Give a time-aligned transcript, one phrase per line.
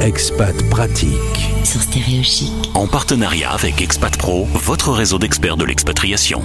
[0.00, 1.50] Expat Pratique.
[1.62, 2.50] Sur Stéréo Chic.
[2.72, 6.40] En partenariat avec Expat Pro, votre réseau d'experts de l'expatriation.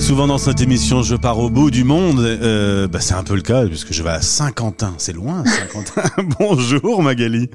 [0.00, 2.18] Souvent dans cette émission, je pars au bout du monde.
[2.18, 4.94] Euh, bah, c'est un peu le cas puisque je vais à Saint-Quentin.
[4.98, 6.02] C'est loin, Saint-Quentin.
[6.40, 7.48] Bonjour Magali.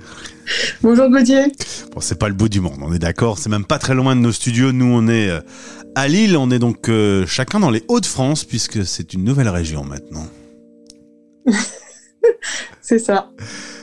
[0.82, 1.52] Bonjour Gauthier.
[1.94, 3.38] Bon, c'est pas le bout du monde, on est d'accord.
[3.38, 4.72] C'est même pas très loin de nos studios.
[4.72, 5.42] Nous, on est euh,
[5.96, 6.38] à Lille.
[6.38, 10.28] On est donc euh, chacun dans les Hauts-de-France puisque c'est une nouvelle région maintenant.
[12.82, 13.32] c'est ça.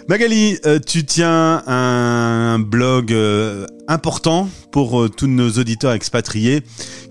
[0.06, 6.62] Magali, euh, tu tiens un blog euh, important pour euh, tous nos auditeurs expatriés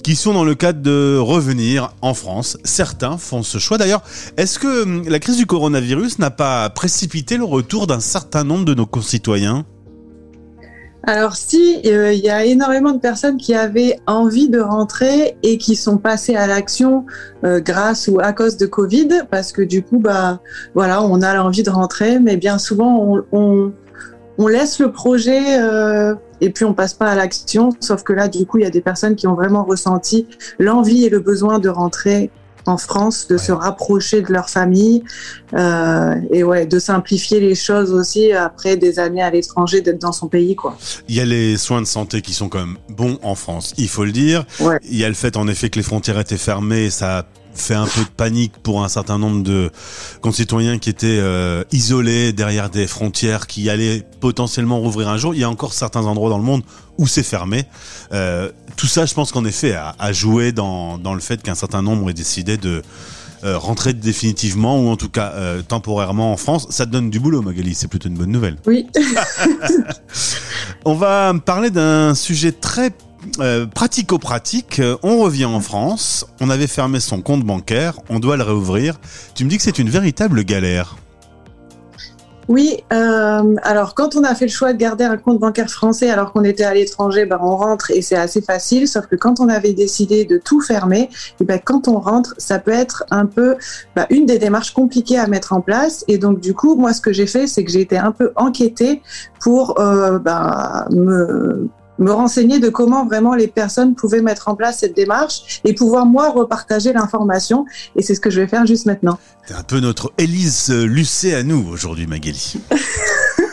[0.04, 2.56] qui sont dans le cadre de revenir en France.
[2.64, 3.80] Certains font ce choix.
[3.80, 4.04] D'ailleurs,
[4.38, 8.66] est-ce que hum, la crise du coronavirus n'a pas précipité le retour d'un certain nombre
[8.66, 9.66] de nos concitoyens?
[11.06, 15.58] Alors si, euh, il y a énormément de personnes qui avaient envie de rentrer et
[15.58, 17.06] qui sont passées à l'action
[17.44, 20.40] euh, grâce ou à cause de Covid, parce que du coup, bah
[20.74, 23.74] voilà, on a envie de rentrer, mais bien souvent on,
[24.38, 27.72] on, laisse le projet euh, et puis on passe pas à l'action.
[27.82, 31.06] Sauf que là, du coup, il y a des personnes qui ont vraiment ressenti l'envie
[31.06, 32.32] et le besoin de rentrer
[32.66, 35.04] en France, de se rapprocher de leur famille
[35.54, 40.12] euh, et ouais, de simplifier les choses aussi après des années à l'étranger, d'être dans
[40.12, 40.78] son pays quoi.
[41.08, 43.90] Il y a les soins de santé qui sont quand même bons en France, il
[43.90, 44.46] faut le dire.
[44.60, 44.80] Ouais.
[44.84, 47.24] Il y a le fait en effet que les frontières étaient fermées, ça a
[47.56, 49.72] fait un peu de panique pour un certain nombre de
[50.22, 55.36] concitoyens qui étaient euh, isolés derrière des frontières qui allaient potentiellement rouvrir un jour.
[55.36, 56.64] Il y a encore certains endroits dans le monde
[56.98, 57.66] où c'est fermé.
[58.12, 61.56] Euh, tout ça, je pense qu'en effet, a, a, joué dans, dans le fait qu'un
[61.56, 62.82] certain nombre ait décidé de
[63.44, 65.34] euh, rentrer définitivement ou en tout cas
[65.68, 66.68] temporairement en France.
[66.70, 67.76] Ça te donne du boulot, Magali.
[67.76, 68.58] C'est plutôt une bonne nouvelle.
[68.66, 68.88] Oui.
[70.86, 72.92] On va parler d'un sujet très
[73.40, 78.44] euh, pratico-pratique, on revient en France, on avait fermé son compte bancaire, on doit le
[78.44, 79.00] réouvrir.
[79.36, 80.96] Tu me dis que c'est une véritable galère.
[82.50, 86.10] Oui, euh, alors quand on a fait le choix de garder un compte bancaire français
[86.10, 88.88] alors qu'on était à l'étranger, ben, on rentre et c'est assez facile.
[88.88, 92.60] Sauf que quand on avait décidé de tout fermer, et ben, quand on rentre, ça
[92.60, 93.56] peut être un peu
[93.96, 96.04] ben, une des démarches compliquées à mettre en place.
[96.08, 98.34] Et donc du coup, moi ce que j'ai fait, c'est que j'ai été un peu
[98.36, 99.02] enquêtée
[99.40, 100.20] pour euh,
[100.92, 105.74] me me renseigner de comment vraiment les personnes pouvaient mettre en place cette démarche et
[105.74, 107.66] pouvoir moi repartager l'information.
[107.96, 109.20] Et c'est ce que je vais faire juste maintenant.
[109.48, 112.56] C'est un peu notre Élise Lucet à nous aujourd'hui, Magali.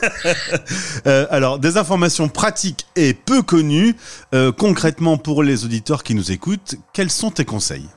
[1.06, 3.94] euh, alors, des informations pratiques et peu connues.
[4.34, 7.88] Euh, concrètement, pour les auditeurs qui nous écoutent, quels sont tes conseils?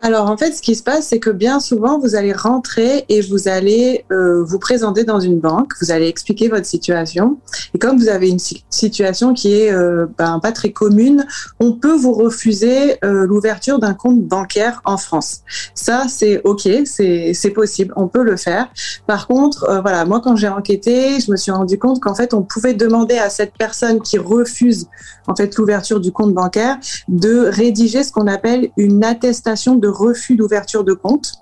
[0.00, 3.20] Alors en fait, ce qui se passe, c'est que bien souvent, vous allez rentrer et
[3.20, 7.38] vous allez euh, vous présenter dans une banque, vous allez expliquer votre situation.
[7.74, 11.26] Et comme vous avez une situation qui est euh, ben, pas très commune,
[11.58, 15.40] on peut vous refuser euh, l'ouverture d'un compte bancaire en France.
[15.74, 18.68] Ça, c'est ok, c'est possible, on peut le faire.
[19.08, 22.34] Par contre, euh, voilà, moi quand j'ai enquêté, je me suis rendu compte qu'en fait,
[22.34, 24.86] on pouvait demander à cette personne qui refuse
[25.26, 26.78] en fait l'ouverture du compte bancaire
[27.08, 31.32] de rédiger ce qu'on appelle une attestation de refus d'ouverture de compte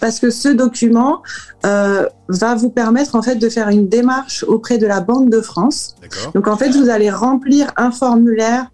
[0.00, 1.22] parce que ce document
[1.64, 5.40] euh, va vous permettre en fait de faire une démarche auprès de la Banque de
[5.40, 5.94] France.
[6.34, 8.66] Donc en fait, vous allez remplir un formulaire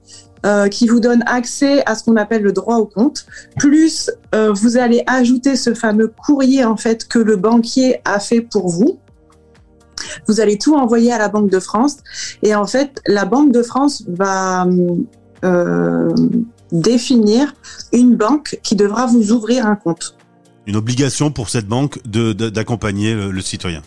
[0.47, 3.27] euh, qui vous donne accès à ce qu'on appelle le droit au compte.
[3.57, 8.41] Plus euh, vous allez ajouter ce fameux courrier en fait que le banquier a fait
[8.41, 8.99] pour vous.
[10.29, 11.97] Vous allez tout envoyer à la Banque de France
[12.43, 14.65] et en fait la Banque de France va
[15.45, 16.15] euh,
[16.73, 17.55] définir
[17.93, 20.17] une banque qui devra vous ouvrir un compte.
[20.67, 23.83] Une obligation pour cette banque d'accompagner de, le, le, citoyen.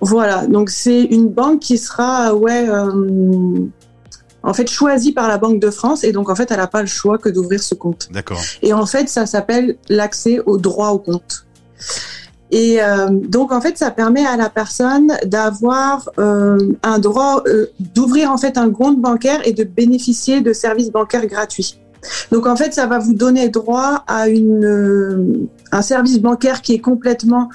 [0.00, 3.66] Voilà, donc c'est une banque qui sera ouais euh,
[4.42, 6.80] en fait choisie par la Banque de France et donc en fait elle n'a pas
[6.80, 8.08] le choix que d'ouvrir ce compte.
[8.10, 8.40] D'accord.
[8.62, 11.46] Et en fait ça s'appelle l'accès au droit au compte.
[12.50, 17.66] Et euh, donc en fait, ça permet à la personne d'avoir euh, un droit euh,
[17.94, 21.78] d'ouvrir en fait un compte bancaire et de bénéficier de services bancaires gratuits.
[22.32, 26.80] Donc en fait, ça va vous donner droit à une un service bancaire qui est
[26.80, 27.50] complètement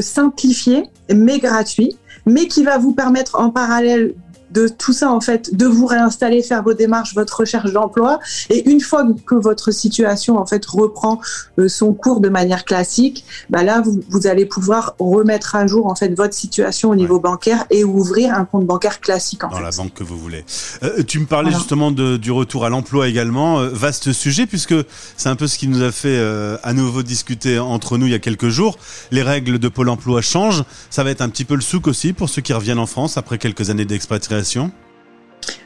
[0.00, 4.14] simplifié mais gratuit, mais qui va vous permettre en parallèle
[4.58, 8.18] de tout ça en fait, de vous réinstaller, faire vos démarches, votre recherche d'emploi,
[8.50, 11.20] et une fois que votre situation en fait reprend
[11.58, 15.86] euh, son cours de manière classique, bah là vous, vous, allez pouvoir remettre à jour
[15.86, 17.20] en fait votre situation au niveau ouais.
[17.20, 19.62] bancaire et ouvrir un compte bancaire classique en dans fait.
[19.62, 20.44] la banque que vous voulez.
[20.82, 21.58] Euh, tu me parlais voilà.
[21.58, 24.74] justement de, du retour à l'emploi également, euh, vaste sujet puisque
[25.16, 28.12] c'est un peu ce qui nous a fait euh, à nouveau discuter entre nous il
[28.12, 28.78] y a quelques jours.
[29.10, 32.12] Les règles de Pôle Emploi changent, ça va être un petit peu le souk aussi
[32.12, 34.47] pour ceux qui reviennent en France après quelques années d'expatriation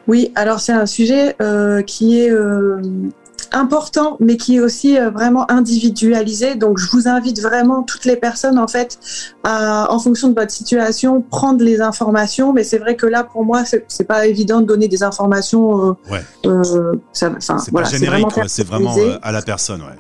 [0.08, 2.81] oui, alors c'est un sujet euh, qui est euh,
[3.52, 6.55] important, mais qui est aussi euh, vraiment individualisé.
[6.55, 8.99] Donc, je vous invite vraiment toutes les personnes, en fait,
[9.44, 12.52] à, en fonction de votre situation, prendre les informations.
[12.52, 15.96] Mais c'est vrai que là, pour moi, c'est pas évident de donner des informations.
[16.11, 16.23] Ouais.
[17.12, 19.99] ça- C'est voilà, vraiment c'est vraiment à la personne, ouais.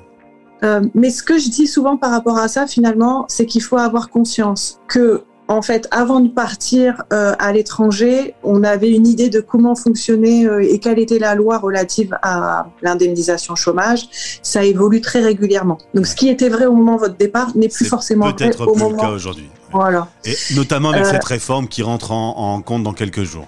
[0.64, 3.78] Euh, mais ce que je dis souvent par rapport à ça, finalement, c'est qu'il faut
[3.78, 9.28] avoir conscience que, en fait, avant de partir euh, à l'étranger, on avait une idée
[9.28, 14.08] de comment fonctionnait euh, et quelle était la loi relative à l'indemnisation chômage.
[14.42, 15.78] Ça évolue très régulièrement.
[15.94, 18.72] Donc, ce qui était vrai au moment de votre départ n'est plus forcément vrai au
[18.72, 18.96] plus le moment.
[19.02, 19.48] cas aujourd'hui.
[19.72, 20.08] Voilà.
[20.24, 23.46] Et notamment avec Euh, cette réforme qui rentre en, en compte dans quelques jours.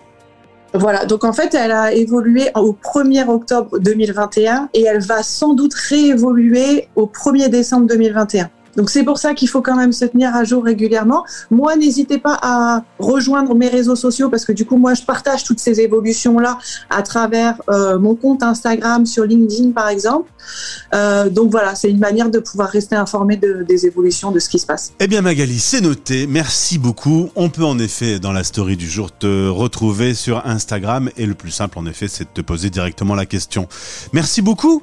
[0.74, 5.54] Voilà, donc en fait, elle a évolué au 1er octobre 2021 et elle va sans
[5.54, 8.50] doute réévoluer au 1er décembre 2021.
[8.76, 11.24] Donc c'est pour ça qu'il faut quand même se tenir à jour régulièrement.
[11.50, 15.44] Moi, n'hésitez pas à rejoindre mes réseaux sociaux parce que du coup, moi, je partage
[15.44, 16.58] toutes ces évolutions-là
[16.90, 20.30] à travers euh, mon compte Instagram sur LinkedIn, par exemple.
[20.94, 24.48] Euh, donc voilà, c'est une manière de pouvoir rester informé de- des évolutions de ce
[24.48, 24.92] qui se passe.
[25.00, 26.26] Eh bien Magali, c'est noté.
[26.26, 27.30] Merci beaucoup.
[27.36, 31.10] On peut en effet, dans la story du jour, te retrouver sur Instagram.
[31.16, 33.68] Et le plus simple, en effet, c'est de te poser directement la question.
[34.12, 34.82] Merci beaucoup.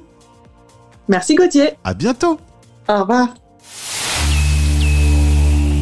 [1.08, 1.72] Merci Gauthier.
[1.84, 2.40] À bientôt.
[2.88, 3.41] Au revoir.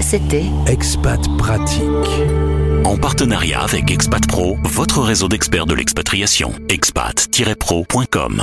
[0.10, 1.84] C'était Expat Pratique.
[2.84, 6.52] En partenariat avec Expat Pro, votre réseau d'experts de l'expatriation.
[6.68, 8.42] expat-pro.com